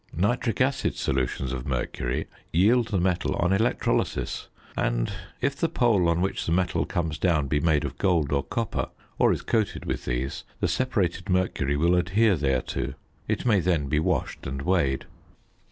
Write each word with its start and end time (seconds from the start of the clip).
Nitric 0.17 0.59
acid 0.61 0.95
solutions 0.95 1.53
of 1.53 1.67
mercury 1.67 2.25
yield 2.51 2.87
the 2.87 2.97
metal 2.97 3.35
on 3.35 3.53
electrolysis; 3.53 4.47
and, 4.75 5.13
if 5.41 5.55
the 5.55 5.69
pole 5.69 6.09
on 6.09 6.21
which 6.21 6.47
the 6.47 6.51
metal 6.51 6.87
comes 6.87 7.19
down 7.19 7.47
be 7.47 7.59
made 7.59 7.85
of 7.85 7.99
gold 7.99 8.31
or 8.31 8.41
copper, 8.41 8.87
or 9.19 9.31
is 9.31 9.43
coated 9.43 9.85
with 9.85 10.05
these, 10.05 10.43
the 10.59 10.67
separated 10.67 11.29
mercury 11.29 11.77
will 11.77 11.93
adhere 11.95 12.35
thereto. 12.35 12.95
It 13.27 13.45
may 13.45 13.59
then 13.59 13.89
be 13.89 13.99
washed 13.99 14.47
and 14.47 14.63
weighed. 14.63 15.05